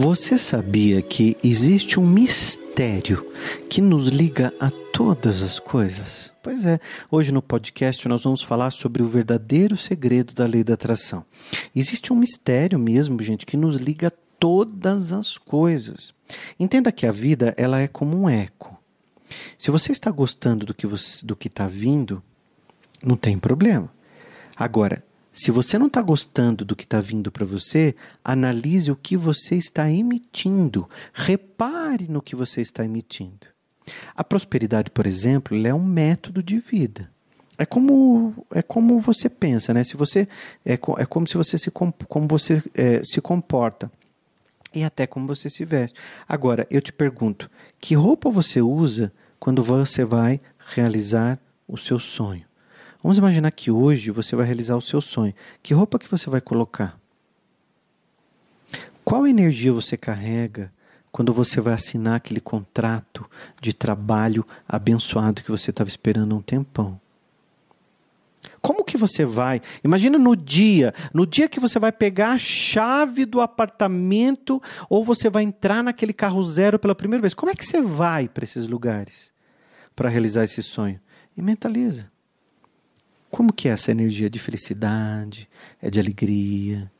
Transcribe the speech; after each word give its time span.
Você 0.00 0.38
sabia 0.38 1.02
que 1.02 1.36
existe 1.42 1.98
um 1.98 2.06
mistério 2.06 3.26
que 3.68 3.80
nos 3.80 4.06
liga 4.06 4.54
a 4.60 4.70
todas 4.92 5.42
as 5.42 5.58
coisas? 5.58 6.32
Pois 6.40 6.64
é, 6.64 6.78
hoje 7.10 7.32
no 7.32 7.42
podcast 7.42 8.06
nós 8.06 8.22
vamos 8.22 8.40
falar 8.40 8.70
sobre 8.70 9.02
o 9.02 9.08
verdadeiro 9.08 9.76
segredo 9.76 10.32
da 10.32 10.46
lei 10.46 10.62
da 10.62 10.74
atração. 10.74 11.24
Existe 11.74 12.12
um 12.12 12.16
mistério 12.16 12.78
mesmo, 12.78 13.20
gente, 13.20 13.44
que 13.44 13.56
nos 13.56 13.74
liga 13.74 14.06
a 14.06 14.12
todas 14.38 15.12
as 15.12 15.36
coisas. 15.36 16.14
Entenda 16.60 16.92
que 16.92 17.04
a 17.04 17.10
vida 17.10 17.52
ela 17.56 17.80
é 17.80 17.88
como 17.88 18.16
um 18.16 18.30
eco. 18.30 18.78
Se 19.58 19.68
você 19.72 19.90
está 19.90 20.12
gostando 20.12 20.64
do 20.64 21.36
que 21.36 21.48
está 21.48 21.66
vindo, 21.66 22.22
não 23.02 23.16
tem 23.16 23.36
problema. 23.36 23.90
Agora, 24.56 25.02
se 25.38 25.52
você 25.52 25.78
não 25.78 25.86
está 25.86 26.02
gostando 26.02 26.64
do 26.64 26.74
que 26.74 26.82
está 26.82 27.00
vindo 27.00 27.30
para 27.30 27.46
você, 27.46 27.94
analise 28.24 28.90
o 28.90 28.96
que 28.96 29.16
você 29.16 29.54
está 29.54 29.88
emitindo. 29.88 30.90
Repare 31.12 32.08
no 32.08 32.20
que 32.20 32.34
você 32.34 32.60
está 32.60 32.84
emitindo. 32.84 33.46
A 34.16 34.24
prosperidade, 34.24 34.90
por 34.90 35.06
exemplo, 35.06 35.56
é 35.64 35.72
um 35.72 35.84
método 35.84 36.42
de 36.42 36.58
vida. 36.58 37.08
É 37.56 37.64
como, 37.64 38.44
é 38.50 38.62
como 38.62 38.98
você 38.98 39.28
pensa, 39.28 39.72
né? 39.72 39.84
Se 39.84 39.96
você 39.96 40.26
é, 40.66 40.72
é 40.72 41.06
como 41.06 41.24
se 41.28 41.36
você 41.36 41.56
se 41.56 41.70
como 41.70 42.26
você 42.26 42.60
é, 42.74 43.00
se 43.04 43.20
comporta 43.20 43.88
e 44.74 44.82
até 44.82 45.06
como 45.06 45.28
você 45.28 45.48
se 45.48 45.64
veste. 45.64 46.00
Agora, 46.28 46.66
eu 46.68 46.82
te 46.82 46.92
pergunto, 46.92 47.48
que 47.78 47.94
roupa 47.94 48.28
você 48.28 48.60
usa 48.60 49.12
quando 49.38 49.62
você 49.62 50.04
vai 50.04 50.40
realizar 50.74 51.38
o 51.68 51.78
seu 51.78 52.00
sonho? 52.00 52.47
Vamos 53.02 53.18
imaginar 53.18 53.50
que 53.52 53.70
hoje 53.70 54.10
você 54.10 54.34
vai 54.34 54.44
realizar 54.44 54.76
o 54.76 54.82
seu 54.82 55.00
sonho. 55.00 55.34
Que 55.62 55.72
roupa 55.72 55.98
que 55.98 56.10
você 56.10 56.28
vai 56.28 56.40
colocar? 56.40 56.98
Qual 59.04 59.26
energia 59.26 59.72
você 59.72 59.96
carrega 59.96 60.72
quando 61.10 61.32
você 61.32 61.60
vai 61.60 61.74
assinar 61.74 62.16
aquele 62.16 62.40
contrato 62.40 63.28
de 63.60 63.72
trabalho 63.72 64.46
abençoado 64.68 65.42
que 65.42 65.50
você 65.50 65.70
estava 65.70 65.88
esperando 65.88 66.36
um 66.36 66.42
tempão? 66.42 67.00
Como 68.60 68.84
que 68.84 68.96
você 68.96 69.24
vai? 69.24 69.62
Imagina 69.84 70.18
no 70.18 70.34
dia, 70.34 70.92
no 71.14 71.26
dia 71.26 71.48
que 71.48 71.60
você 71.60 71.78
vai 71.78 71.92
pegar 71.92 72.32
a 72.32 72.38
chave 72.38 73.24
do 73.24 73.40
apartamento 73.40 74.60
ou 74.88 75.04
você 75.04 75.30
vai 75.30 75.44
entrar 75.44 75.82
naquele 75.82 76.12
carro 76.12 76.42
zero 76.42 76.78
pela 76.78 76.94
primeira 76.94 77.22
vez. 77.22 77.34
Como 77.34 77.50
é 77.50 77.54
que 77.54 77.64
você 77.64 77.80
vai 77.80 78.28
para 78.28 78.44
esses 78.44 78.66
lugares 78.66 79.32
para 79.94 80.08
realizar 80.08 80.44
esse 80.44 80.62
sonho? 80.62 81.00
E 81.36 81.42
mentaliza. 81.42 82.10
Como 83.30 83.52
que 83.52 83.68
é 83.68 83.72
essa 83.72 83.90
energia 83.90 84.30
de 84.30 84.38
felicidade, 84.38 85.48
é 85.82 85.90
de 85.90 86.00
alegria, 86.00 86.90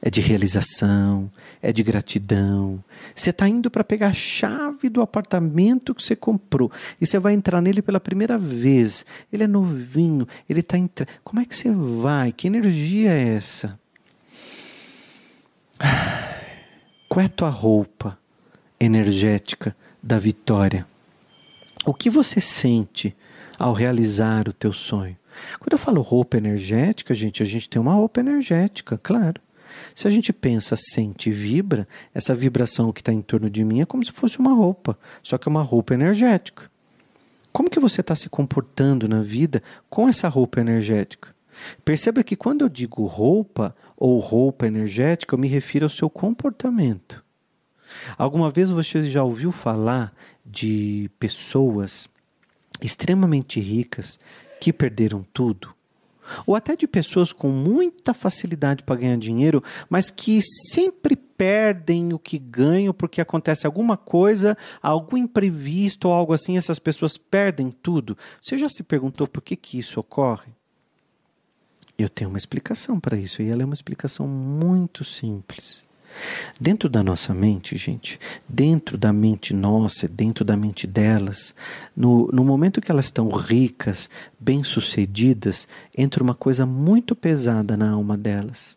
é 0.00 0.10
de 0.10 0.20
realização, 0.20 1.30
é 1.60 1.72
de 1.72 1.82
gratidão. 1.82 2.82
Você 3.14 3.30
está 3.30 3.48
indo 3.48 3.70
para 3.70 3.82
pegar 3.82 4.08
a 4.08 4.14
chave 4.14 4.88
do 4.88 5.02
apartamento 5.02 5.94
que 5.94 6.02
você 6.02 6.14
comprou 6.14 6.70
e 7.00 7.06
você 7.06 7.18
vai 7.18 7.34
entrar 7.34 7.60
nele 7.60 7.82
pela 7.82 7.98
primeira 7.98 8.38
vez. 8.38 9.04
Ele 9.32 9.44
é 9.44 9.46
novinho, 9.46 10.26
ele 10.48 10.60
está 10.60 10.78
entrando. 10.78 11.08
Como 11.24 11.40
é 11.40 11.44
que 11.44 11.56
você 11.56 11.70
vai? 11.70 12.32
Que 12.32 12.46
energia 12.46 13.10
é 13.10 13.34
essa? 13.34 13.78
Qual 17.08 17.22
é 17.22 17.26
a 17.26 17.30
tua 17.30 17.50
roupa 17.50 18.18
energética 18.78 19.76
da 20.02 20.18
vitória? 20.18 20.86
O 21.84 21.94
que 21.94 22.10
você 22.10 22.40
sente 22.40 23.14
ao 23.58 23.72
realizar 23.72 24.48
o 24.48 24.52
teu 24.52 24.72
sonho? 24.72 25.16
Quando 25.58 25.72
eu 25.72 25.78
falo 25.78 26.00
roupa 26.00 26.36
energética, 26.36 27.14
gente, 27.14 27.42
a 27.42 27.46
gente 27.46 27.68
tem 27.68 27.80
uma 27.80 27.94
roupa 27.94 28.20
energética, 28.20 28.98
claro. 29.02 29.40
Se 29.94 30.06
a 30.06 30.10
gente 30.10 30.32
pensa, 30.32 30.76
sente 30.76 31.28
e 31.30 31.32
vibra, 31.32 31.86
essa 32.14 32.34
vibração 32.34 32.92
que 32.92 33.00
está 33.00 33.12
em 33.12 33.22
torno 33.22 33.50
de 33.50 33.64
mim 33.64 33.80
é 33.80 33.86
como 33.86 34.04
se 34.04 34.12
fosse 34.12 34.38
uma 34.38 34.54
roupa, 34.54 34.98
só 35.22 35.36
que 35.36 35.48
é 35.48 35.50
uma 35.50 35.62
roupa 35.62 35.94
energética. 35.94 36.70
Como 37.52 37.70
que 37.70 37.80
você 37.80 38.00
está 38.00 38.14
se 38.14 38.28
comportando 38.28 39.08
na 39.08 39.22
vida 39.22 39.62
com 39.88 40.08
essa 40.08 40.28
roupa 40.28 40.60
energética? 40.60 41.34
Perceba 41.84 42.22
que 42.22 42.36
quando 42.36 42.62
eu 42.62 42.68
digo 42.68 43.06
roupa 43.06 43.74
ou 43.96 44.18
roupa 44.18 44.66
energética, 44.66 45.34
eu 45.34 45.38
me 45.38 45.48
refiro 45.48 45.86
ao 45.86 45.90
seu 45.90 46.10
comportamento. 46.10 47.24
Alguma 48.18 48.50
vez 48.50 48.70
você 48.70 49.06
já 49.06 49.22
ouviu 49.22 49.50
falar 49.50 50.12
de 50.44 51.10
pessoas 51.18 52.08
extremamente 52.82 53.58
ricas 53.58 54.18
que 54.60 54.72
perderam 54.72 55.22
tudo, 55.32 55.74
ou 56.46 56.54
até 56.54 56.74
de 56.76 56.86
pessoas 56.86 57.32
com 57.32 57.48
muita 57.48 58.12
facilidade 58.12 58.82
para 58.82 58.96
ganhar 58.96 59.16
dinheiro, 59.16 59.62
mas 59.88 60.10
que 60.10 60.40
sempre 60.42 61.14
perdem 61.14 62.12
o 62.12 62.18
que 62.18 62.38
ganham 62.38 62.92
porque 62.92 63.20
acontece 63.20 63.66
alguma 63.66 63.96
coisa, 63.96 64.56
algum 64.82 65.16
imprevisto 65.16 66.08
ou 66.08 66.14
algo 66.14 66.32
assim, 66.32 66.56
essas 66.56 66.78
pessoas 66.78 67.16
perdem 67.16 67.70
tudo. 67.70 68.16
Você 68.40 68.56
já 68.56 68.68
se 68.68 68.82
perguntou 68.82 69.28
por 69.28 69.42
que, 69.42 69.54
que 69.56 69.78
isso 69.78 70.00
ocorre? 70.00 70.50
Eu 71.98 72.08
tenho 72.08 72.28
uma 72.28 72.38
explicação 72.38 73.00
para 73.00 73.16
isso 73.16 73.40
e 73.40 73.48
ela 73.48 73.62
é 73.62 73.64
uma 73.64 73.74
explicação 73.74 74.26
muito 74.26 75.02
simples. 75.04 75.85
Dentro 76.60 76.88
da 76.88 77.02
nossa 77.02 77.34
mente, 77.34 77.76
gente, 77.76 78.18
dentro 78.48 78.96
da 78.96 79.12
mente 79.12 79.54
nossa, 79.54 80.08
dentro 80.08 80.44
da 80.44 80.56
mente 80.56 80.86
delas, 80.86 81.54
no, 81.96 82.28
no 82.32 82.44
momento 82.44 82.80
que 82.80 82.90
elas 82.90 83.06
estão 83.06 83.30
ricas, 83.30 84.08
bem-sucedidas, 84.38 85.68
entra 85.96 86.22
uma 86.22 86.34
coisa 86.34 86.64
muito 86.64 87.14
pesada 87.14 87.76
na 87.76 87.90
alma 87.90 88.16
delas, 88.16 88.76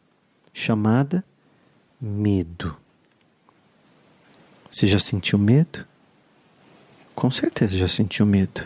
chamada 0.53 1.23
medo. 1.99 2.75
Você 4.69 4.87
já 4.87 4.99
sentiu 4.99 5.39
medo? 5.39 5.85
Com 7.15 7.29
certeza 7.29 7.77
já 7.77 7.87
sentiu 7.87 8.25
medo. 8.25 8.65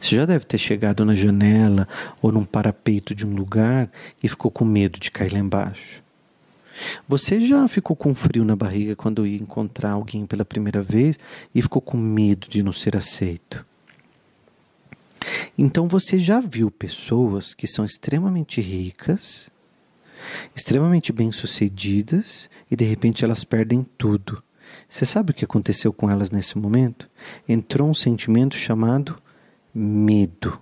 Você 0.00 0.16
já 0.16 0.26
deve 0.26 0.44
ter 0.44 0.58
chegado 0.58 1.04
na 1.04 1.14
janela 1.14 1.86
ou 2.20 2.32
num 2.32 2.44
parapeito 2.44 3.14
de 3.14 3.24
um 3.24 3.32
lugar 3.34 3.88
e 4.20 4.28
ficou 4.28 4.50
com 4.50 4.64
medo 4.64 4.98
de 4.98 5.10
cair 5.10 5.32
lá 5.32 5.38
embaixo. 5.38 6.02
Você 7.08 7.40
já 7.40 7.66
ficou 7.68 7.96
com 7.96 8.14
frio 8.14 8.44
na 8.44 8.56
barriga 8.56 8.96
quando 8.96 9.26
ia 9.26 9.36
encontrar 9.36 9.92
alguém 9.92 10.26
pela 10.26 10.44
primeira 10.44 10.82
vez 10.82 11.18
e 11.54 11.60
ficou 11.60 11.82
com 11.82 11.96
medo 11.96 12.48
de 12.48 12.62
não 12.62 12.72
ser 12.72 12.96
aceito? 12.96 13.64
Então 15.56 15.86
você 15.86 16.18
já 16.18 16.40
viu 16.40 16.70
pessoas 16.70 17.54
que 17.54 17.66
são 17.66 17.84
extremamente 17.84 18.60
ricas, 18.60 19.50
extremamente 20.54 21.12
bem-sucedidas 21.12 22.48
e 22.70 22.76
de 22.76 22.84
repente 22.84 23.24
elas 23.24 23.44
perdem 23.44 23.86
tudo. 23.96 24.42
Você 24.88 25.04
sabe 25.04 25.32
o 25.32 25.34
que 25.34 25.44
aconteceu 25.44 25.92
com 25.92 26.08
elas 26.08 26.30
nesse 26.30 26.56
momento? 26.56 27.08
Entrou 27.48 27.88
um 27.88 27.94
sentimento 27.94 28.56
chamado 28.56 29.20
medo. 29.74 30.60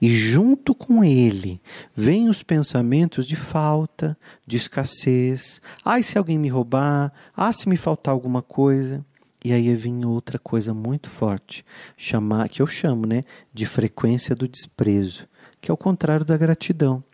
E 0.00 0.14
junto 0.14 0.74
com 0.74 1.04
ele 1.04 1.60
vêm 1.94 2.28
os 2.28 2.42
pensamentos 2.42 3.26
de 3.26 3.36
falta, 3.36 4.16
de 4.46 4.56
escassez. 4.56 5.60
Ai, 5.84 6.02
se 6.02 6.18
alguém 6.18 6.38
me 6.38 6.48
roubar, 6.48 7.12
ah, 7.36 7.52
se 7.52 7.68
me 7.68 7.76
faltar 7.76 8.12
alguma 8.12 8.42
coisa. 8.42 9.04
E 9.44 9.52
aí 9.52 9.72
vem 9.74 10.04
outra 10.04 10.38
coisa 10.38 10.74
muito 10.74 11.08
forte, 11.08 11.64
chamar, 11.96 12.48
que 12.48 12.60
eu 12.60 12.66
chamo 12.66 13.06
né, 13.06 13.22
de 13.54 13.66
frequência 13.66 14.34
do 14.34 14.48
desprezo, 14.48 15.28
que 15.60 15.70
é 15.70 15.74
o 15.74 15.76
contrário 15.76 16.24
da 16.24 16.36
gratidão. 16.36 17.04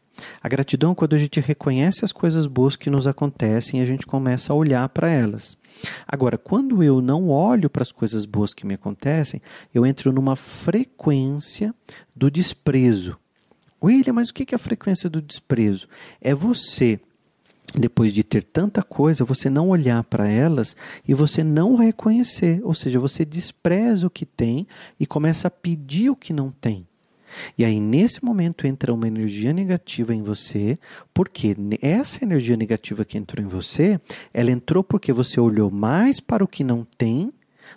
A 0.43 0.49
gratidão 0.49 0.93
é 0.93 0.95
quando 0.95 1.15
a 1.15 1.19
gente 1.19 1.41
reconhece 1.41 2.05
as 2.05 2.13
coisas 2.13 2.47
boas 2.47 2.77
que 2.77 2.91
nos 2.91 3.07
acontecem 3.07 3.81
e 3.81 3.83
a 3.83 3.87
gente 3.87 4.07
começa 4.07 4.53
a 4.53 4.57
olhar 4.57 4.89
para 4.89 5.11
elas. 5.11 5.57
Agora, 6.07 6.39
quando 6.39 6.83
eu 6.83 7.01
não 7.01 7.29
olho 7.29 7.69
para 7.69 7.83
as 7.83 7.93
coisas 7.93 8.25
boas 8.25 8.55
que 8.55 8.67
me 8.67 8.75
acontecem, 8.75 9.43
eu 9.73 9.85
entro 9.85 10.13
numa 10.13 10.37
frequência 10.37 11.75
do 12.15 12.31
desprezo. 12.31 13.17
William, 13.83 14.15
mas 14.15 14.31
o 14.31 14.35
que 14.35 14.55
é 14.55 14.57
a 14.57 14.59
frequência 14.59 15.11
do 15.11 15.21
desprezo? 15.21 15.89
É 16.21 16.33
você 16.33 17.01
depois 17.79 18.13
de 18.13 18.23
ter 18.23 18.45
tanta 18.45 18.83
coisa, 18.83 19.25
você 19.25 19.51
não 19.51 19.69
olhar 19.69 20.05
para 20.05 20.29
elas 20.29 20.77
e 21.07 21.13
você 21.13 21.43
não 21.43 21.75
reconhecer, 21.75 22.61
ou 22.63 22.73
seja, 22.73 23.01
você 23.01 23.25
despreza 23.25 24.07
o 24.07 24.11
que 24.11 24.25
tem 24.25 24.67
e 24.99 25.07
começa 25.07 25.49
a 25.49 25.51
pedir 25.51 26.11
o 26.11 26.17
que 26.17 26.33
não 26.33 26.53
tem. 26.53 26.87
E 27.57 27.65
aí, 27.65 27.81
nesse 27.81 28.25
momento, 28.25 28.67
entra 28.67 28.93
uma 28.93 29.07
energia 29.07 29.53
negativa 29.53 30.15
em 30.15 30.23
você, 30.23 30.79
porque 31.13 31.57
essa 31.81 32.25
energia 32.25 32.57
negativa 32.57 33.05
que 33.05 33.19
entrou 33.19 33.45
em 33.45 33.49
você, 33.49 34.01
ela 34.33 34.51
entrou 34.51 34.83
porque 34.83 35.13
você 35.13 35.41
olhou 35.41 35.71
mais 35.71 36.21
para 36.21 36.45
o 36.45 36.49
que 36.49 36.65
não 36.65 36.87
tem 36.97 37.33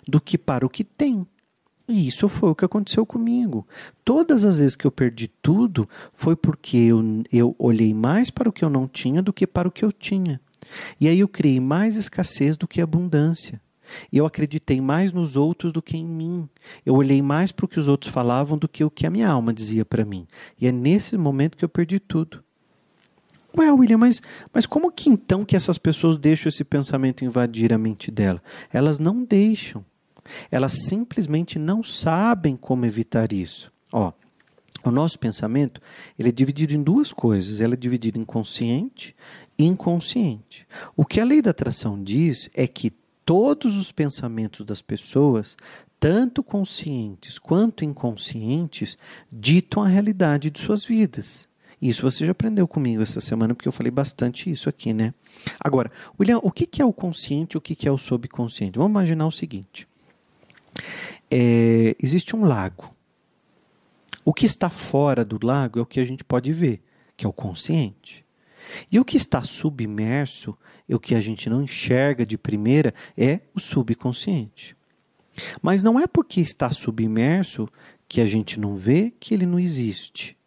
do 0.06 0.20
que 0.20 0.38
para 0.38 0.66
o 0.66 0.70
que 0.70 0.84
tem. 0.84 1.26
E 1.88 2.06
isso 2.06 2.28
foi 2.28 2.50
o 2.50 2.54
que 2.54 2.66
aconteceu 2.66 3.06
comigo. 3.06 3.66
Todas 4.04 4.44
as 4.44 4.58
vezes 4.58 4.76
que 4.76 4.86
eu 4.86 4.90
perdi 4.90 5.28
tudo, 5.40 5.88
foi 6.12 6.36
porque 6.36 6.76
eu, 6.76 7.02
eu 7.32 7.56
olhei 7.58 7.94
mais 7.94 8.30
para 8.30 8.48
o 8.48 8.52
que 8.52 8.62
eu 8.62 8.68
não 8.68 8.86
tinha 8.86 9.22
do 9.22 9.32
que 9.32 9.46
para 9.46 9.66
o 9.66 9.72
que 9.72 9.84
eu 9.84 9.90
tinha. 9.90 10.38
E 11.00 11.08
aí 11.08 11.20
eu 11.20 11.28
criei 11.28 11.60
mais 11.60 11.96
escassez 11.96 12.58
do 12.58 12.68
que 12.68 12.82
abundância. 12.82 13.58
Eu 14.12 14.26
acreditei 14.26 14.80
mais 14.80 15.12
nos 15.12 15.36
outros 15.36 15.72
do 15.72 15.82
que 15.82 15.96
em 15.96 16.06
mim. 16.06 16.48
Eu 16.84 16.94
olhei 16.94 17.22
mais 17.22 17.52
para 17.52 17.64
o 17.64 17.68
que 17.68 17.78
os 17.78 17.88
outros 17.88 18.12
falavam 18.12 18.58
do 18.58 18.68
que 18.68 18.84
o 18.84 18.90
que 18.90 19.06
a 19.06 19.10
minha 19.10 19.28
alma 19.28 19.52
dizia 19.52 19.84
para 19.84 20.04
mim. 20.04 20.26
E 20.60 20.66
é 20.66 20.72
nesse 20.72 21.16
momento 21.16 21.56
que 21.56 21.64
eu 21.64 21.68
perdi 21.68 21.98
tudo. 21.98 22.42
Ué, 23.56 23.72
William, 23.72 23.98
mas, 23.98 24.22
mas 24.52 24.66
como 24.66 24.92
que 24.92 25.08
então 25.08 25.44
que 25.44 25.56
essas 25.56 25.78
pessoas 25.78 26.16
deixam 26.16 26.48
esse 26.48 26.62
pensamento 26.62 27.24
invadir 27.24 27.72
a 27.72 27.78
mente 27.78 28.10
dela? 28.10 28.42
Elas 28.72 28.98
não 28.98 29.24
deixam. 29.24 29.84
Elas 30.50 30.72
simplesmente 30.86 31.58
não 31.58 31.82
sabem 31.82 32.56
como 32.56 32.84
evitar 32.84 33.32
isso. 33.32 33.72
Ó, 33.92 34.12
o 34.84 34.90
nosso 34.90 35.18
pensamento 35.18 35.80
ele 36.18 36.28
é 36.28 36.32
dividido 36.32 36.74
em 36.74 36.82
duas 36.82 37.12
coisas. 37.12 37.60
Ele 37.60 37.74
é 37.74 37.76
dividido 37.76 38.18
em 38.18 38.24
consciente 38.24 39.16
e 39.58 39.64
inconsciente. 39.64 40.66
O 40.96 41.04
que 41.04 41.20
a 41.20 41.24
lei 41.24 41.42
da 41.42 41.50
atração 41.50 42.02
diz 42.02 42.48
é 42.54 42.66
que 42.66 42.92
todos 43.28 43.76
os 43.76 43.92
pensamentos 43.92 44.64
das 44.64 44.80
pessoas, 44.80 45.54
tanto 46.00 46.42
conscientes 46.42 47.38
quanto 47.38 47.84
inconscientes, 47.84 48.96
ditam 49.30 49.82
a 49.82 49.86
realidade 49.86 50.50
de 50.50 50.58
suas 50.58 50.86
vidas. 50.86 51.46
Isso 51.80 52.00
você 52.00 52.24
já 52.24 52.32
aprendeu 52.32 52.66
comigo 52.66 53.02
essa 53.02 53.20
semana, 53.20 53.54
porque 53.54 53.68
eu 53.68 53.72
falei 53.72 53.90
bastante 53.90 54.50
isso 54.50 54.66
aqui, 54.66 54.94
né? 54.94 55.12
Agora, 55.60 55.92
William, 56.18 56.38
o 56.42 56.50
que 56.50 56.80
é 56.80 56.84
o 56.86 56.90
consciente 56.90 57.54
e 57.54 57.58
o 57.58 57.60
que 57.60 57.86
é 57.86 57.92
o 57.92 57.98
subconsciente? 57.98 58.78
Vamos 58.78 58.92
imaginar 58.92 59.26
o 59.26 59.30
seguinte: 59.30 59.86
é, 61.30 61.94
existe 62.02 62.34
um 62.34 62.46
lago. 62.46 62.94
O 64.24 64.32
que 64.32 64.46
está 64.46 64.70
fora 64.70 65.22
do 65.22 65.38
lago 65.44 65.80
é 65.80 65.82
o 65.82 65.86
que 65.86 66.00
a 66.00 66.04
gente 66.04 66.24
pode 66.24 66.50
ver, 66.50 66.80
que 67.14 67.26
é 67.26 67.28
o 67.28 67.32
consciente. 67.34 68.24
E 68.90 68.98
o 68.98 69.04
que 69.04 69.16
está 69.16 69.42
submerso, 69.42 70.56
e 70.88 70.94
o 70.94 71.00
que 71.00 71.14
a 71.14 71.20
gente 71.20 71.48
não 71.48 71.62
enxerga 71.62 72.24
de 72.24 72.36
primeira, 72.38 72.94
é 73.16 73.40
o 73.54 73.60
subconsciente. 73.60 74.76
Mas 75.62 75.82
não 75.82 75.98
é 75.98 76.06
porque 76.06 76.40
está 76.40 76.70
submerso 76.70 77.68
que 78.08 78.20
a 78.20 78.26
gente 78.26 78.58
não 78.58 78.74
vê 78.74 79.12
que 79.20 79.34
ele 79.34 79.46
não 79.46 79.58
existe. 79.58 80.38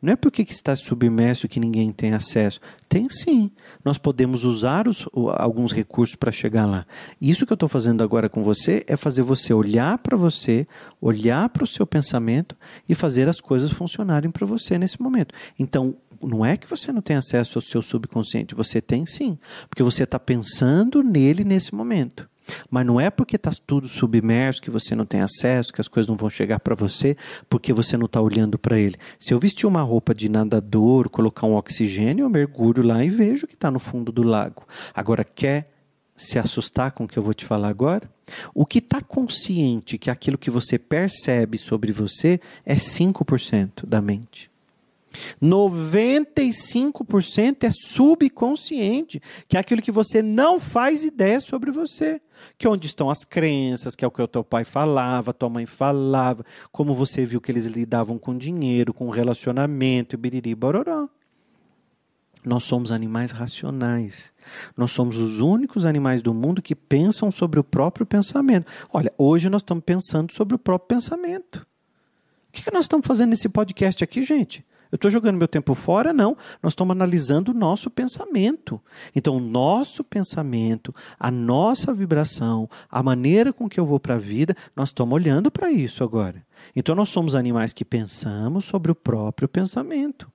Não 0.00 0.12
é 0.12 0.16
porque 0.16 0.42
está 0.42 0.74
submerso 0.74 1.48
que 1.48 1.60
ninguém 1.60 1.92
tem 1.92 2.14
acesso. 2.14 2.60
Tem 2.88 3.08
sim. 3.08 3.50
Nós 3.84 3.98
podemos 3.98 4.44
usar 4.44 4.88
os, 4.88 5.06
alguns 5.36 5.72
recursos 5.72 6.16
para 6.16 6.32
chegar 6.32 6.66
lá. 6.66 6.86
Isso 7.20 7.46
que 7.46 7.52
eu 7.52 7.56
estou 7.56 7.68
fazendo 7.68 8.02
agora 8.02 8.28
com 8.28 8.42
você 8.42 8.84
é 8.86 8.96
fazer 8.96 9.22
você 9.22 9.52
olhar 9.52 9.98
para 9.98 10.16
você, 10.16 10.66
olhar 11.00 11.48
para 11.48 11.64
o 11.64 11.66
seu 11.66 11.86
pensamento 11.86 12.56
e 12.88 12.94
fazer 12.94 13.28
as 13.28 13.40
coisas 13.40 13.70
funcionarem 13.70 14.30
para 14.30 14.46
você 14.46 14.78
nesse 14.78 15.00
momento. 15.00 15.34
Então, 15.58 15.96
não 16.26 16.44
é 16.44 16.56
que 16.56 16.68
você 16.68 16.92
não 16.92 17.00
tem 17.00 17.16
acesso 17.16 17.58
ao 17.58 17.62
seu 17.62 17.82
subconsciente, 17.82 18.54
você 18.54 18.80
tem 18.80 19.06
sim, 19.06 19.38
porque 19.68 19.82
você 19.82 20.04
está 20.04 20.18
pensando 20.18 21.02
nele 21.02 21.44
nesse 21.44 21.74
momento. 21.74 22.28
Mas 22.70 22.84
não 22.84 23.00
é 23.00 23.10
porque 23.10 23.36
está 23.36 23.50
tudo 23.66 23.88
submerso 23.88 24.60
que 24.60 24.70
você 24.70 24.94
não 24.94 25.06
tem 25.06 25.20
acesso, 25.20 25.72
que 25.72 25.80
as 25.80 25.88
coisas 25.88 26.08
não 26.08 26.16
vão 26.16 26.28
chegar 26.28 26.60
para 26.60 26.74
você, 26.74 27.16
porque 27.48 27.72
você 27.72 27.96
não 27.96 28.06
está 28.06 28.20
olhando 28.20 28.58
para 28.58 28.78
ele. 28.78 28.96
Se 29.18 29.32
eu 29.32 29.38
vestir 29.38 29.66
uma 29.66 29.82
roupa 29.82 30.14
de 30.14 30.28
nadador, 30.28 31.08
colocar 31.08 31.46
um 31.46 31.54
oxigênio, 31.54 32.24
eu 32.24 32.30
mergulho 32.30 32.82
lá 32.82 33.04
e 33.04 33.10
vejo 33.10 33.46
que 33.46 33.54
está 33.54 33.70
no 33.70 33.78
fundo 33.78 34.12
do 34.12 34.22
lago. 34.22 34.66
Agora, 34.94 35.24
quer 35.24 35.66
se 36.16 36.38
assustar 36.38 36.92
com 36.92 37.04
o 37.04 37.08
que 37.08 37.18
eu 37.18 37.22
vou 37.22 37.34
te 37.34 37.44
falar 37.44 37.68
agora? 37.68 38.08
O 38.54 38.64
que 38.64 38.78
está 38.78 39.00
consciente 39.00 39.98
que 39.98 40.10
aquilo 40.10 40.38
que 40.38 40.50
você 40.50 40.78
percebe 40.78 41.58
sobre 41.58 41.92
você 41.92 42.40
é 42.64 42.76
5% 42.76 43.86
da 43.86 44.00
mente. 44.00 44.53
95% 45.42 47.64
é 47.64 47.70
subconsciente, 47.70 49.20
que 49.48 49.56
é 49.56 49.60
aquilo 49.60 49.82
que 49.82 49.92
você 49.92 50.22
não 50.22 50.58
faz 50.58 51.04
ideia 51.04 51.40
sobre 51.40 51.70
você. 51.70 52.20
Que 52.58 52.66
é 52.66 52.70
onde 52.70 52.86
estão 52.86 53.08
as 53.08 53.24
crenças, 53.24 53.94
que 53.94 54.04
é 54.04 54.08
o 54.08 54.10
que 54.10 54.20
o 54.20 54.28
teu 54.28 54.44
pai 54.44 54.64
falava, 54.64 55.32
tua 55.32 55.48
mãe 55.48 55.66
falava, 55.66 56.44
como 56.70 56.94
você 56.94 57.24
viu 57.24 57.40
que 57.40 57.50
eles 57.50 57.66
lidavam 57.66 58.18
com 58.18 58.36
dinheiro, 58.36 58.92
com 58.92 59.08
relacionamento, 59.08 60.18
biriri, 60.18 60.54
bororó. 60.54 61.08
Nós 62.44 62.64
somos 62.64 62.92
animais 62.92 63.30
racionais. 63.30 64.32
Nós 64.76 64.92
somos 64.92 65.16
os 65.16 65.38
únicos 65.38 65.86
animais 65.86 66.20
do 66.20 66.34
mundo 66.34 66.60
que 66.60 66.74
pensam 66.74 67.32
sobre 67.32 67.58
o 67.58 67.64
próprio 67.64 68.04
pensamento. 68.04 68.68
Olha, 68.92 69.12
hoje 69.16 69.48
nós 69.48 69.62
estamos 69.62 69.82
pensando 69.84 70.32
sobre 70.32 70.54
o 70.54 70.58
próprio 70.58 70.98
pensamento. 70.98 71.66
O 72.48 72.52
que, 72.52 72.62
que 72.62 72.70
nós 72.70 72.84
estamos 72.84 73.06
fazendo 73.06 73.30
nesse 73.30 73.48
podcast 73.48 74.04
aqui, 74.04 74.22
gente? 74.22 74.64
Eu 74.94 74.96
estou 74.96 75.10
jogando 75.10 75.36
meu 75.36 75.48
tempo 75.48 75.74
fora? 75.74 76.12
Não. 76.12 76.36
Nós 76.62 76.70
estamos 76.70 76.92
analisando 76.92 77.50
o 77.50 77.54
nosso 77.54 77.90
pensamento. 77.90 78.80
Então, 79.12 79.38
o 79.38 79.40
nosso 79.40 80.04
pensamento, 80.04 80.94
a 81.18 81.32
nossa 81.32 81.92
vibração, 81.92 82.70
a 82.88 83.02
maneira 83.02 83.52
com 83.52 83.68
que 83.68 83.80
eu 83.80 83.84
vou 83.84 83.98
para 83.98 84.14
a 84.14 84.18
vida, 84.18 84.56
nós 84.76 84.90
estamos 84.90 85.12
olhando 85.12 85.50
para 85.50 85.68
isso 85.68 86.04
agora. 86.04 86.46
Então, 86.76 86.94
nós 86.94 87.08
somos 87.08 87.34
animais 87.34 87.72
que 87.72 87.84
pensamos 87.84 88.66
sobre 88.66 88.92
o 88.92 88.94
próprio 88.94 89.48
pensamento. 89.48 90.30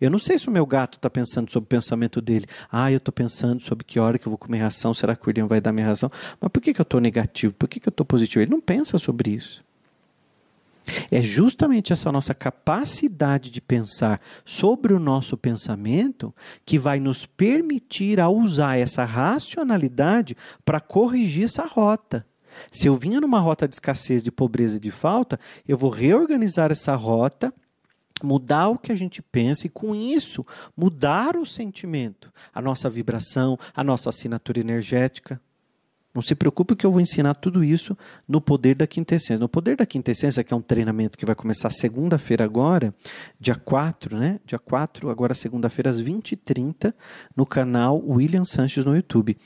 Eu 0.00 0.12
não 0.12 0.20
sei 0.20 0.38
se 0.38 0.46
o 0.46 0.52
meu 0.52 0.64
gato 0.64 0.94
está 0.96 1.10
pensando 1.10 1.50
sobre 1.50 1.64
o 1.64 1.70
pensamento 1.70 2.20
dele. 2.20 2.46
Ah, 2.70 2.92
eu 2.92 2.98
estou 2.98 3.12
pensando 3.12 3.60
sobre 3.64 3.84
que 3.84 3.98
hora 3.98 4.16
que 4.16 4.28
eu 4.28 4.30
vou 4.30 4.38
comer 4.38 4.58
ração, 4.58 4.94
será 4.94 5.16
que 5.16 5.24
o 5.24 5.26
William 5.26 5.48
vai 5.48 5.60
dar 5.60 5.72
minha 5.72 5.88
ração? 5.88 6.08
Mas 6.40 6.52
por 6.52 6.60
que, 6.60 6.72
que 6.72 6.80
eu 6.80 6.84
estou 6.84 7.00
negativo? 7.00 7.52
Por 7.52 7.68
que, 7.68 7.80
que 7.80 7.88
eu 7.88 7.90
estou 7.90 8.06
positivo? 8.06 8.44
Ele 8.44 8.52
não 8.52 8.60
pensa 8.60 8.96
sobre 8.96 9.30
isso. 9.32 9.63
É 11.10 11.22
justamente 11.22 11.92
essa 11.92 12.12
nossa 12.12 12.34
capacidade 12.34 13.50
de 13.50 13.60
pensar 13.60 14.20
sobre 14.44 14.92
o 14.92 14.98
nosso 14.98 15.36
pensamento 15.36 16.34
que 16.64 16.78
vai 16.78 17.00
nos 17.00 17.26
permitir 17.26 18.20
a 18.20 18.28
usar 18.28 18.78
essa 18.78 19.04
racionalidade 19.04 20.36
para 20.64 20.80
corrigir 20.80 21.44
essa 21.44 21.66
rota. 21.66 22.26
Se 22.70 22.86
eu 22.86 22.96
vinha 22.96 23.20
numa 23.20 23.40
rota 23.40 23.66
de 23.66 23.74
escassez, 23.74 24.22
de 24.22 24.30
pobreza 24.30 24.76
e 24.76 24.80
de 24.80 24.90
falta, 24.90 25.40
eu 25.66 25.76
vou 25.76 25.90
reorganizar 25.90 26.70
essa 26.70 26.94
rota 26.94 27.52
mudar 28.22 28.68
o 28.68 28.78
que 28.78 28.92
a 28.92 28.94
gente 28.94 29.20
pensa 29.20 29.66
e, 29.66 29.70
com 29.70 29.94
isso, 29.94 30.46
mudar 30.76 31.36
o 31.36 31.44
sentimento, 31.44 32.32
a 32.52 32.62
nossa 32.62 32.88
vibração, 32.88 33.58
a 33.74 33.84
nossa 33.84 34.08
assinatura 34.08 34.60
energética. 34.60 35.40
Não 36.14 36.22
se 36.22 36.36
preocupe 36.36 36.76
que 36.76 36.86
eu 36.86 36.92
vou 36.92 37.00
ensinar 37.00 37.34
tudo 37.34 37.64
isso 37.64 37.98
no 38.28 38.40
Poder 38.40 38.76
da 38.76 38.86
Quintessência. 38.86 39.36
No 39.36 39.48
Poder 39.48 39.76
da 39.76 39.84
Quintessência, 39.84 40.44
que 40.44 40.54
é 40.54 40.56
um 40.56 40.62
treinamento 40.62 41.18
que 41.18 41.26
vai 41.26 41.34
começar 41.34 41.70
segunda-feira 41.70 42.44
agora, 42.44 42.94
dia 43.40 43.56
4, 43.56 44.16
né? 44.16 44.38
Dia 44.46 44.60
4, 44.60 45.10
agora 45.10 45.34
segunda-feira, 45.34 45.90
às 45.90 46.00
20h30, 46.00 46.94
no 47.36 47.44
canal 47.44 48.00
William 48.06 48.44
Sanches 48.44 48.84
no 48.84 48.94
YouTube. 48.94 49.36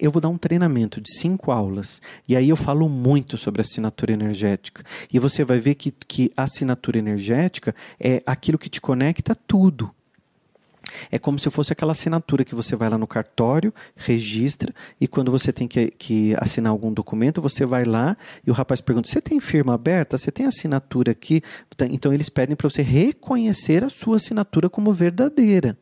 Eu 0.00 0.10
vou 0.10 0.20
dar 0.20 0.28
um 0.28 0.38
treinamento 0.38 1.00
de 1.00 1.10
cinco 1.12 1.50
aulas. 1.50 2.00
E 2.26 2.34
aí 2.34 2.48
eu 2.48 2.56
falo 2.56 2.88
muito 2.88 3.36
sobre 3.36 3.60
assinatura 3.60 4.12
energética. 4.12 4.82
E 5.12 5.18
você 5.18 5.44
vai 5.44 5.58
ver 5.58 5.74
que, 5.74 5.90
que 5.90 6.30
a 6.36 6.44
assinatura 6.44 6.98
energética 6.98 7.74
é 8.00 8.22
aquilo 8.24 8.58
que 8.58 8.70
te 8.70 8.80
conecta 8.80 9.32
a 9.32 9.36
tudo. 9.36 9.90
É 11.10 11.18
como 11.18 11.38
se 11.38 11.50
fosse 11.50 11.72
aquela 11.72 11.92
assinatura 11.92 12.44
que 12.44 12.54
você 12.54 12.76
vai 12.76 12.88
lá 12.88 12.98
no 12.98 13.06
cartório, 13.06 13.72
registra, 13.94 14.74
e 15.00 15.06
quando 15.06 15.30
você 15.30 15.52
tem 15.52 15.66
que, 15.66 15.90
que 15.90 16.34
assinar 16.38 16.70
algum 16.70 16.92
documento, 16.92 17.40
você 17.40 17.64
vai 17.64 17.84
lá 17.84 18.16
e 18.46 18.50
o 18.50 18.54
rapaz 18.54 18.80
pergunta: 18.80 19.08
Você 19.08 19.20
tem 19.20 19.40
firma 19.40 19.74
aberta? 19.74 20.18
Você 20.18 20.30
tem 20.30 20.46
assinatura 20.46 21.12
aqui? 21.12 21.42
Então 21.90 22.12
eles 22.12 22.28
pedem 22.28 22.56
para 22.56 22.68
você 22.68 22.82
reconhecer 22.82 23.84
a 23.84 23.90
sua 23.90 24.16
assinatura 24.16 24.68
como 24.68 24.92
verdadeira. 24.92 25.76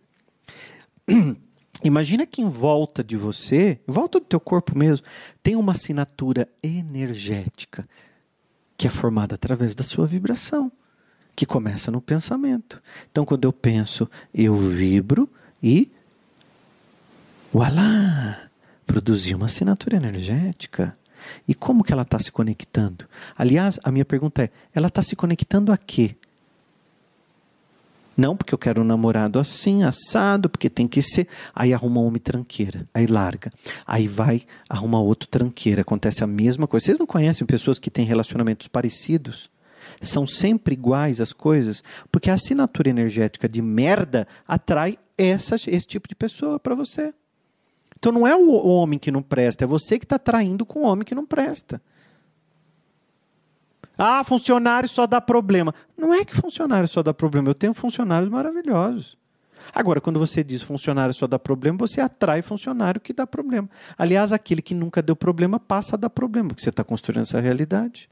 Imagina 1.83 2.25
que 2.25 2.41
em 2.41 2.49
volta 2.49 3.05
de 3.05 3.17
você, 3.17 3.79
em 3.87 3.93
volta 3.93 4.19
do 4.19 4.25
teu 4.25 4.41
corpo 4.41 4.77
mesmo, 4.77 5.07
tem 5.43 5.55
uma 5.55 5.73
assinatura 5.73 6.49
energética 6.63 7.87
que 8.77 8.87
é 8.87 8.91
formada 8.91 9.35
através 9.35 9.75
da 9.75 9.85
sua 9.85 10.07
vibração 10.07 10.73
que 11.35 11.47
começa 11.47 11.91
no 11.91 12.01
pensamento. 12.01 12.81
Então, 13.11 13.25
quando 13.25 13.45
eu 13.45 13.53
penso, 13.53 14.09
eu 14.33 14.55
vibro 14.57 15.29
e. 15.63 15.91
Voilá! 17.53 18.49
Produzi 18.87 19.35
uma 19.35 19.47
assinatura 19.47 19.97
energética. 19.97 20.97
E 21.49 21.55
como 21.55 21.83
que 21.83 21.93
ela 21.93 22.03
está 22.03 22.19
se 22.19 22.31
conectando? 22.31 23.07
Aliás, 23.37 23.81
a 23.83 23.91
minha 23.91 24.05
pergunta 24.05 24.43
é: 24.45 24.51
ela 24.75 24.89
está 24.89 25.03
se 25.03 25.17
conectando 25.17 25.73
a 25.73 25.77
quê? 25.77 26.17
Não 28.17 28.37
porque 28.37 28.55
eu 28.55 28.59
quero 28.59 28.83
um 28.83 28.85
namorado 28.85 29.41
assim, 29.41 29.83
assado, 29.83 30.49
porque 30.49 30.71
tem 30.71 30.87
que 30.87 31.03
ser. 31.03 31.27
Aí 31.55 31.75
arruma 31.75 32.01
um 32.01 32.07
homem 32.07 32.21
tranqueira, 32.21 32.87
aí 32.95 33.07
larga. 33.07 33.51
Aí 33.87 34.07
vai, 34.07 34.43
arruma 34.69 35.01
outro 35.01 35.29
tranqueira. 35.29 35.83
Acontece 35.83 36.23
a 36.23 36.27
mesma 36.27 36.67
coisa. 36.67 36.87
Vocês 36.87 36.99
não 36.99 37.07
conhecem 37.07 37.47
pessoas 37.47 37.79
que 37.79 37.91
têm 37.91 38.05
relacionamentos 38.05 38.69
parecidos? 38.69 39.51
São 40.01 40.27
sempre 40.27 40.75
iguais 40.75 41.21
as 41.21 41.33
coisas, 41.33 41.83
porque 42.11 42.31
a 42.31 42.35
assinatura 42.35 42.89
energética 42.89 43.49
de 43.49 43.63
merda 43.63 44.27
atrai 44.47 44.99
essa, 45.17 45.55
esse 45.55 45.87
tipo 45.87 46.09
de 46.09 46.15
pessoa 46.15 46.59
para 46.59 46.75
você. 46.75 47.13
Então 47.99 48.13
não 48.13 48.27
é 48.27 48.37
o 48.37 48.53
homem 48.67 48.99
que 48.99 49.11
não 49.11 49.23
presta, 49.23 49.65
é 49.65 49.67
você 49.67 49.99
que 49.99 50.05
está 50.05 50.19
traindo 50.19 50.67
com 50.67 50.81
o 50.81 50.85
homem 50.85 51.05
que 51.05 51.15
não 51.15 51.25
presta. 51.25 51.81
Ah, 53.97 54.25
funcionário 54.25 54.89
só 54.89 55.07
dá 55.07 55.21
problema. 55.21 55.73
Não 55.97 56.13
é 56.13 56.25
que 56.25 56.35
funcionário 56.35 56.89
só 56.89 57.03
dá 57.03 57.15
problema, 57.15 57.49
eu 57.49 57.55
tenho 57.55 57.73
funcionários 57.73 58.29
maravilhosos. 58.29 59.17
Agora, 59.73 60.01
quando 60.01 60.19
você 60.19 60.45
diz 60.45 60.61
funcionário 60.63 61.15
só 61.15 61.27
dá 61.27 61.39
problema, 61.39 61.79
você 61.79 62.01
atrai 62.01 62.43
funcionário 62.43 63.01
que 63.01 63.13
dá 63.13 63.27
problema. 63.27 63.69
Aliás, 63.97 64.33
aquele 64.33 64.61
que 64.61 64.75
nunca 64.75 65.01
deu 65.01 65.17
problema 65.17 65.59
passa 65.59 65.97
a 65.97 65.99
dar 65.99 66.11
problema, 66.11 66.49
porque 66.49 66.63
você 66.63 66.71
está 66.71 66.85
construindo 66.85 67.23
essa 67.23 67.41
realidade. 67.41 68.09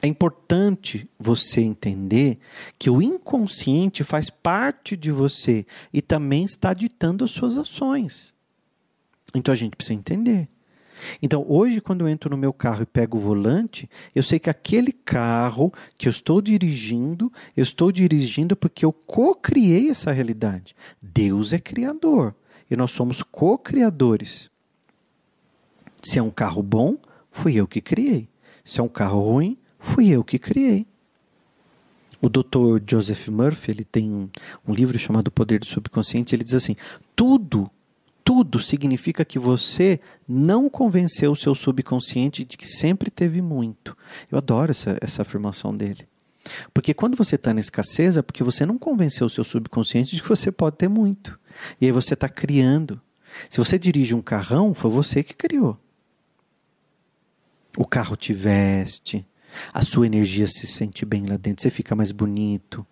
É 0.00 0.06
importante 0.06 1.08
você 1.18 1.60
entender 1.60 2.38
que 2.78 2.88
o 2.88 3.02
inconsciente 3.02 4.04
faz 4.04 4.30
parte 4.30 4.96
de 4.96 5.10
você 5.10 5.66
e 5.92 6.00
também 6.00 6.44
está 6.44 6.72
ditando 6.72 7.24
as 7.24 7.32
suas 7.32 7.56
ações. 7.56 8.34
Então 9.34 9.52
a 9.52 9.56
gente 9.56 9.76
precisa 9.76 9.98
entender. 9.98 10.48
Então, 11.22 11.44
hoje, 11.48 11.80
quando 11.80 12.00
eu 12.00 12.08
entro 12.08 12.30
no 12.30 12.36
meu 12.36 12.52
carro 12.52 12.82
e 12.82 12.86
pego 12.86 13.18
o 13.18 13.20
volante, 13.20 13.88
eu 14.14 14.22
sei 14.22 14.38
que 14.38 14.50
aquele 14.50 14.92
carro 14.92 15.72
que 15.96 16.08
eu 16.08 16.10
estou 16.10 16.40
dirigindo, 16.40 17.32
eu 17.56 17.62
estou 17.62 17.92
dirigindo 17.92 18.56
porque 18.56 18.84
eu 18.84 18.92
co-criei 18.92 19.90
essa 19.90 20.10
realidade. 20.10 20.74
Deus 21.00 21.52
é 21.52 21.58
criador 21.58 22.34
e 22.70 22.76
nós 22.76 22.90
somos 22.90 23.22
co-criadores. 23.22 24.50
Se 26.02 26.18
é 26.18 26.22
um 26.22 26.30
carro 26.30 26.62
bom, 26.62 26.96
fui 27.30 27.54
eu 27.54 27.66
que 27.66 27.80
criei. 27.80 28.28
Se 28.64 28.80
é 28.80 28.82
um 28.82 28.88
carro 28.88 29.20
ruim, 29.20 29.56
fui 29.78 30.08
eu 30.08 30.24
que 30.24 30.38
criei. 30.38 30.86
O 32.20 32.28
Dr. 32.28 32.82
Joseph 32.84 33.28
Murphy 33.28 33.70
ele 33.70 33.84
tem 33.84 34.10
um, 34.10 34.28
um 34.66 34.74
livro 34.74 34.98
chamado 34.98 35.28
O 35.28 35.30
Poder 35.30 35.60
do 35.60 35.66
Subconsciente. 35.66 36.34
Ele 36.34 36.42
diz 36.42 36.54
assim: 36.54 36.74
tudo, 37.14 37.70
tudo 38.24 38.58
significa 38.58 39.24
que 39.24 39.38
você 39.38 40.00
não 40.26 40.68
convenceu 40.68 41.32
o 41.32 41.36
seu 41.36 41.54
subconsciente 41.54 42.44
de 42.44 42.56
que 42.56 42.66
sempre 42.66 43.10
teve 43.10 43.40
muito. 43.40 43.96
Eu 44.30 44.38
adoro 44.38 44.72
essa, 44.72 44.98
essa 45.00 45.22
afirmação 45.22 45.76
dele. 45.76 46.08
Porque 46.72 46.94
quando 46.94 47.16
você 47.16 47.36
está 47.36 47.52
na 47.54 47.60
escassez 47.60 48.16
é 48.16 48.22
porque 48.22 48.42
você 48.42 48.66
não 48.66 48.78
convenceu 48.78 49.26
o 49.26 49.30
seu 49.30 49.44
subconsciente 49.44 50.16
de 50.16 50.22
que 50.22 50.28
você 50.28 50.50
pode 50.50 50.76
ter 50.76 50.88
muito. 50.88 51.38
E 51.80 51.86
aí 51.86 51.92
você 51.92 52.14
está 52.14 52.28
criando. 52.28 53.00
Se 53.48 53.58
você 53.58 53.78
dirige 53.78 54.14
um 54.14 54.22
carrão, 54.22 54.74
foi 54.74 54.90
você 54.90 55.22
que 55.22 55.34
criou. 55.34 55.78
O 57.76 57.86
carro 57.86 58.16
te 58.16 58.32
veste, 58.32 59.24
a 59.72 59.82
sua 59.82 60.06
energia 60.06 60.46
se 60.46 60.66
sente 60.66 61.04
bem 61.04 61.26
lá 61.26 61.36
dentro, 61.36 61.62
você 61.62 61.70
fica 61.70 61.94
mais 61.94 62.12
bonito. 62.12 62.86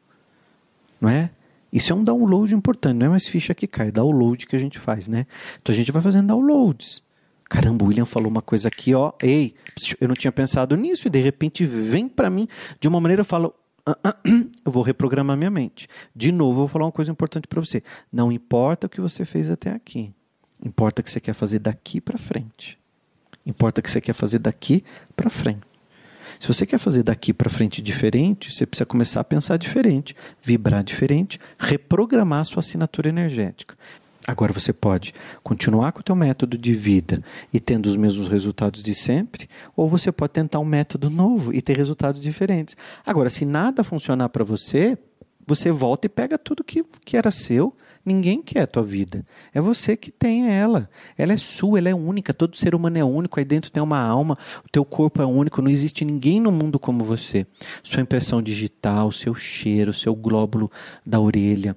Não 1.01 1.09
é? 1.09 1.31
Isso 1.73 1.93
é 1.93 1.97
um 1.97 2.03
download 2.03 2.55
importante, 2.55 2.97
não 2.97 3.07
é 3.07 3.09
mais 3.11 3.27
ficha 3.27 3.55
que 3.55 3.67
cai, 3.67 3.89
é 3.89 3.91
download 3.91 4.47
que 4.47 4.57
a 4.57 4.59
gente 4.59 4.79
faz, 4.79 5.09
né? 5.09 5.27
Então 5.61 5.73
a 5.73 5.77
gente 5.77 5.93
vai 5.93 6.01
fazendo 6.01 6.29
downloads. 6.29 7.03
Caramba, 7.49 7.85
o 7.85 7.89
William 7.89 8.07
falou 8.07 8.31
uma 8.31 8.43
coisa 8.43 8.69
aqui, 8.69 8.95
ó. 8.95 9.13
Ei, 9.23 9.55
eu 10.01 10.09
não 10.09 10.15
tinha 10.15 10.33
pensado 10.33 10.77
nisso, 10.77 11.07
e 11.07 11.11
de 11.11 11.21
repente 11.21 11.65
vem 11.65 12.09
para 12.09 12.29
mim 12.29 12.49
de 12.81 12.89
uma 12.89 13.01
maneira, 13.01 13.21
eu 13.21 13.25
falo. 13.25 13.55
Ah, 13.85 13.97
ah, 14.03 14.17
eu 14.65 14.73
vou 14.73 14.83
reprogramar 14.83 15.37
minha 15.37 15.51
mente. 15.51 15.87
De 16.15 16.33
novo, 16.33 16.53
eu 16.53 16.57
vou 16.57 16.69
falar 16.69 16.87
uma 16.87 16.93
coisa 16.93 17.13
importante 17.13 17.47
para 17.47 17.61
você. 17.61 17.83
Não 18.13 18.33
importa 18.33 18.87
o 18.87 18.91
que 18.91 19.01
você 19.01 19.25
fez 19.25 19.49
até 19.49 19.71
aqui. 19.71 20.13
Importa 20.65 21.01
o 21.01 21.05
que 21.05 21.11
você 21.11 21.21
quer 21.21 21.35
fazer 21.35 21.61
daqui 21.61 22.01
para 22.01 22.19
frente. 22.19 22.79
Importa 23.45 23.81
o 23.81 23.83
que 23.83 23.91
você 23.91 24.01
quer 24.01 24.13
fazer 24.13 24.41
daqui 24.41 24.83
para 25.15 25.31
frente. 25.31 25.66
Se 26.39 26.49
você 26.49 26.67
quer 26.67 26.79
fazer 26.79 27.03
daqui 27.03 27.33
para 27.33 27.51
frente 27.51 27.81
diferente, 27.81 28.53
você 28.53 28.67
precisa 28.67 28.87
começar 28.87 29.21
a 29.21 29.25
pensar 29.25 29.57
diferente, 29.57 30.15
vibrar 30.43 30.85
diferente, 30.85 31.39
reprogramar 31.59 32.41
a 32.41 32.45
sua 32.45 32.61
assinatura 32.61 33.09
energética. 33.09 33.77
Agora 34.27 34.53
você 34.53 34.73
pode 34.73 35.15
continuar 35.43 35.93
com 35.93 36.01
o 36.01 36.03
teu 36.03 36.17
método 36.17 36.59
de 36.59 36.75
vida 36.75 37.23
e 37.53 37.61
tendo 37.61 37.87
os 37.87 37.95
mesmos 37.95 38.27
resultados 38.27 38.83
de 38.83 38.93
sempre, 38.93 39.49
ou 39.77 39.89
você 39.89 40.11
pode 40.11 40.33
tentar 40.33 40.59
um 40.59 40.65
método 40.65 41.09
novo 41.09 41.55
e 41.55 41.63
ter 41.63 41.77
resultados 41.77 42.21
diferentes. 42.21 42.77
Agora, 43.05 43.31
se 43.31 43.45
nada 43.45 43.85
funcionar 43.85 44.29
para 44.31 44.43
você, 44.43 44.99
você 45.47 45.71
volta 45.71 46.07
e 46.07 46.11
pega 46.11 46.37
tudo 46.37 46.65
que, 46.65 46.85
que 47.05 47.17
era 47.17 47.31
seu 47.31 47.73
Ninguém 48.07 48.41
quer 48.41 48.61
a 48.61 48.67
tua 48.69 48.85
vida. 48.85 49.27
É 49.53 49.61
você 49.61 49.97
que 49.97 50.13
tem 50.13 50.49
ela. 50.49 50.89
Ela 51.19 51.33
é 51.33 51.37
sua, 51.37 51.81
ela 51.81 51.89
é 51.89 51.95
única. 51.95 52.33
Todo 52.33 52.57
ser 52.57 52.73
humano 52.73 52.97
é 52.97 53.03
único. 53.05 53.41
Aí 53.41 53.45
dentro 53.45 53.69
tem 53.69 53.83
uma 53.83 53.99
alma. 53.99 54.39
O 54.65 54.69
teu 54.71 54.85
corpo 54.85 55.21
é 55.21 55.27
único. 55.27 55.61
Não 55.61 55.69
existe 55.69 56.05
ninguém 56.05 56.39
no 56.39 56.53
mundo 56.53 56.79
como 56.79 57.05
você. 57.05 57.45
Sua 57.83 58.01
impressão 58.01 58.41
digital, 58.41 59.11
seu 59.11 59.35
cheiro, 59.35 59.93
seu 59.93 60.15
glóbulo 60.15 60.71
da 61.05 61.19
orelha, 61.19 61.77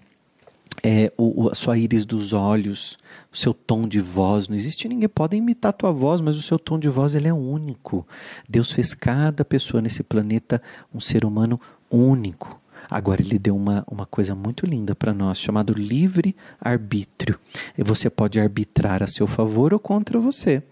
é, 0.84 1.12
o, 1.18 1.50
a 1.50 1.56
sua 1.56 1.80
íris 1.80 2.06
dos 2.06 2.32
olhos, 2.32 3.00
o 3.34 3.38
seu 3.38 3.52
tom 3.52 3.88
de 3.88 4.00
voz. 4.00 4.48
Não 4.48 4.56
existe 4.56 4.88
ninguém. 4.88 5.10
Podem 5.10 5.40
imitar 5.40 5.70
a 5.70 5.74
tua 5.74 5.92
voz, 5.92 6.22
mas 6.22 6.38
o 6.38 6.44
seu 6.44 6.60
tom 6.60 6.78
de 6.78 6.90
voz 6.90 7.16
ele 7.16 7.28
é 7.28 7.34
único. 7.34 8.06
Deus 8.48 8.72
fez 8.72 8.94
cada 8.94 9.44
pessoa 9.44 9.82
nesse 9.82 10.04
planeta 10.04 10.62
um 10.94 11.00
ser 11.00 11.26
humano 11.26 11.60
único. 11.90 12.59
Agora 12.90 13.22
ele 13.22 13.38
deu 13.38 13.56
uma, 13.56 13.84
uma 13.88 14.06
coisa 14.06 14.34
muito 14.34 14.66
linda 14.66 14.96
para 14.96 15.14
nós, 15.14 15.40
chamado 15.40 15.74
livre 15.74 16.36
arbítrio. 16.60 17.40
E 17.78 17.84
você 17.84 18.10
pode 18.10 18.40
arbitrar 18.40 19.04
a 19.04 19.08
seu 19.08 19.28
favor 19.28 19.74
ou 19.74 19.80
contra 19.80 20.20
você. 20.20 20.64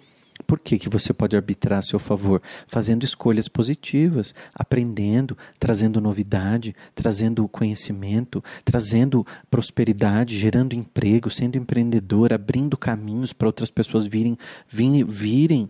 Por 0.45 0.59
que, 0.59 0.77
que 0.77 0.89
você 0.89 1.13
pode 1.13 1.35
arbitrar 1.35 1.79
a 1.79 1.81
seu 1.81 1.99
favor? 1.99 2.41
Fazendo 2.67 3.03
escolhas 3.03 3.47
positivas, 3.47 4.35
aprendendo, 4.53 5.37
trazendo 5.59 5.99
novidade, 5.99 6.75
trazendo 6.93 7.47
conhecimento, 7.47 8.43
trazendo 8.63 9.25
prosperidade, 9.49 10.37
gerando 10.37 10.73
emprego, 10.73 11.29
sendo 11.29 11.57
empreendedor, 11.57 12.33
abrindo 12.33 12.77
caminhos 12.77 13.33
para 13.33 13.47
outras 13.47 13.69
pessoas 13.69 14.05
virem, 14.05 14.37
virem, 14.69 15.03
virem 15.03 15.69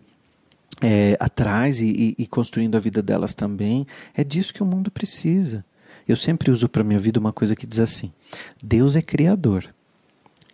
é, 0.81 1.17
atrás 1.19 1.79
e, 1.79 2.15
e 2.17 2.27
construindo 2.27 2.75
a 2.75 2.79
vida 2.79 3.01
delas 3.01 3.33
também. 3.33 3.87
É 4.13 4.23
disso 4.23 4.53
que 4.53 4.63
o 4.63 4.65
mundo 4.65 4.91
precisa. 4.91 5.65
Eu 6.07 6.15
sempre 6.15 6.51
uso 6.51 6.69
para 6.69 6.83
minha 6.83 6.99
vida 6.99 7.19
uma 7.19 7.33
coisa 7.33 7.55
que 7.55 7.67
diz 7.67 7.79
assim: 7.79 8.13
Deus 8.63 8.95
é 8.95 9.01
criador 9.01 9.67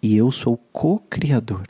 e 0.02 0.16
eu 0.16 0.32
sou 0.32 0.58
co-criador. 0.72 1.68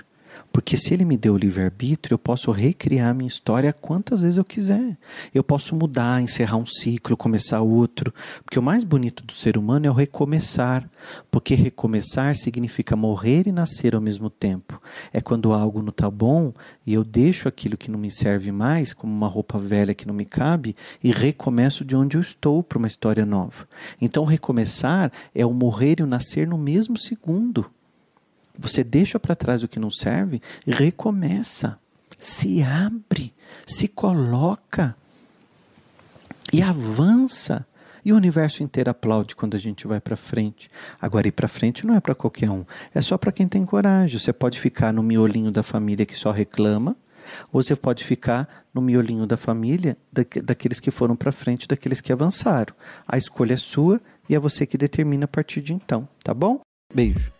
Porque 0.53 0.77
se 0.77 0.93
ele 0.93 1.03
me 1.03 1.17
deu 1.17 1.33
o 1.33 1.37
livre-arbítrio, 1.37 2.13
eu 2.13 2.19
posso 2.19 2.51
recriar 2.51 3.15
minha 3.15 3.27
história 3.27 3.73
quantas 3.73 4.21
vezes 4.21 4.37
eu 4.37 4.45
quiser. 4.45 4.95
Eu 5.33 5.43
posso 5.43 5.75
mudar, 5.75 6.21
encerrar 6.21 6.57
um 6.57 6.65
ciclo, 6.65 7.17
começar 7.17 7.59
outro. 7.61 8.13
Porque 8.45 8.59
o 8.59 8.63
mais 8.63 8.83
bonito 8.83 9.23
do 9.23 9.33
ser 9.33 9.57
humano 9.57 9.87
é 9.87 9.89
o 9.89 9.93
recomeçar. 9.93 10.87
Porque 11.31 11.55
recomeçar 11.55 12.35
significa 12.35 12.95
morrer 12.95 13.47
e 13.47 13.51
nascer 13.51 13.95
ao 13.95 13.99
mesmo 13.99 14.29
tempo. 14.29 14.79
É 15.11 15.19
quando 15.19 15.53
algo 15.53 15.81
não 15.81 15.89
está 15.89 16.09
bom 16.09 16.53
e 16.85 16.93
eu 16.93 17.03
deixo 17.03 17.47
aquilo 17.47 17.75
que 17.75 17.89
não 17.89 17.97
me 17.97 18.11
serve 18.11 18.51
mais, 18.51 18.93
como 18.93 19.11
uma 19.11 19.27
roupa 19.27 19.57
velha 19.57 19.95
que 19.95 20.07
não 20.07 20.13
me 20.13 20.23
cabe, 20.23 20.75
e 21.03 21.11
recomeço 21.11 21.83
de 21.83 21.95
onde 21.95 22.15
eu 22.15 22.21
estou 22.21 22.61
para 22.61 22.77
uma 22.77 22.87
história 22.87 23.25
nova. 23.25 23.67
Então, 23.99 24.23
recomeçar 24.23 25.11
é 25.33 25.43
o 25.43 25.51
morrer 25.51 25.95
e 25.99 26.03
o 26.03 26.07
nascer 26.07 26.47
no 26.47 26.59
mesmo 26.59 26.95
segundo. 26.95 27.65
Você 28.57 28.83
deixa 28.83 29.19
para 29.19 29.35
trás 29.35 29.63
o 29.63 29.67
que 29.67 29.79
não 29.79 29.89
serve 29.91 30.41
recomeça. 30.65 31.79
Se 32.19 32.61
abre, 32.63 33.33
se 33.65 33.87
coloca 33.87 34.95
e 36.51 36.61
avança. 36.61 37.65
E 38.05 38.11
o 38.11 38.17
universo 38.17 38.63
inteiro 38.63 38.91
aplaude 38.91 39.35
quando 39.35 39.55
a 39.55 39.59
gente 39.59 39.87
vai 39.87 39.99
para 39.99 40.15
frente. 40.15 40.69
Agora, 41.01 41.27
ir 41.27 41.31
para 41.31 41.47
frente 41.47 41.85
não 41.87 41.95
é 41.95 42.01
para 42.01 42.13
qualquer 42.13 42.49
um, 42.49 42.65
é 42.93 43.01
só 43.01 43.17
para 43.17 43.31
quem 43.31 43.47
tem 43.47 43.65
coragem. 43.65 44.19
Você 44.19 44.33
pode 44.33 44.59
ficar 44.59 44.91
no 44.91 45.01
miolinho 45.01 45.51
da 45.51 45.63
família 45.63 46.05
que 46.05 46.15
só 46.15 46.29
reclama, 46.31 46.97
ou 47.51 47.63
você 47.63 47.75
pode 47.75 48.03
ficar 48.03 48.65
no 48.73 48.81
miolinho 48.81 49.25
da 49.25 49.37
família 49.37 49.97
daqueles 50.11 50.81
que 50.81 50.91
foram 50.91 51.15
para 51.15 51.31
frente, 51.31 51.67
daqueles 51.67 52.01
que 52.01 52.11
avançaram. 52.11 52.75
A 53.07 53.17
escolha 53.17 53.53
é 53.53 53.57
sua 53.57 54.01
e 54.27 54.35
é 54.35 54.39
você 54.39 54.65
que 54.65 54.77
determina 54.77 55.23
a 55.23 55.27
partir 55.27 55.61
de 55.61 55.73
então, 55.73 56.07
tá 56.23 56.33
bom? 56.33 56.59
Beijo. 56.93 57.31